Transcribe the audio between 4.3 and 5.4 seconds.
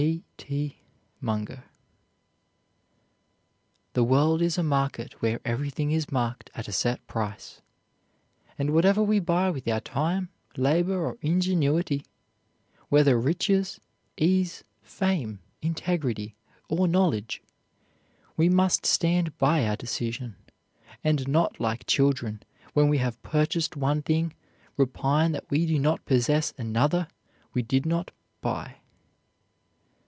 is a market where